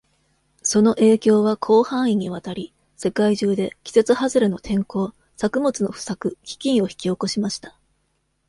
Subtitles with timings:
[0.63, 7.77] その影響は広範囲にわたり、世界中で季節外れの天候、作物の不作、飢饉を引き起こしました。